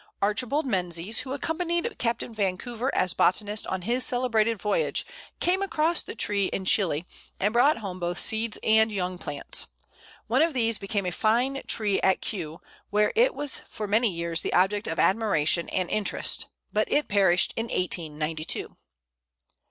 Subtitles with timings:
[0.19, 5.05] Archibald Menzies, who accompanied Captain Vancouver as botanist on his celebrated voyage,
[5.39, 7.05] came across the tree in Chili,
[7.39, 9.67] and brought home both seeds and young plants.
[10.25, 14.41] One of these became a fine tree at Kew, where it was for many years
[14.41, 17.71] the object of admiration and interest, but it perished in 1892.
[17.71, 18.17] [Illustration: Pl.
[18.17, 18.47] 175.
[18.47, 18.77] Chili Pine.